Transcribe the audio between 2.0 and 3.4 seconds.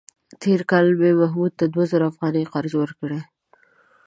افغانۍ قرض ورکړې.